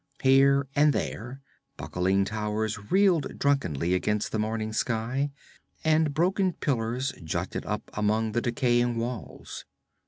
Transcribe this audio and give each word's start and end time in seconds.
Here 0.23 0.67
and 0.75 0.93
there 0.93 1.41
buckling 1.77 2.25
towers 2.25 2.89
reeled 2.91 3.37
drunkenly 3.37 3.93
against 3.93 4.31
the 4.31 4.39
morning 4.39 4.73
sky, 4.73 5.31
and 5.83 6.11
broken 6.11 6.53
pillars 6.53 7.13
jutted 7.23 7.67
up 7.67 7.91
among 7.93 8.31
the 8.31 8.41
decaying 8.41 8.97
walls. 8.97 9.63